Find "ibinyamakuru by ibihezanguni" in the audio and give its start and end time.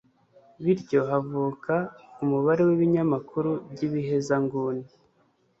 2.75-4.85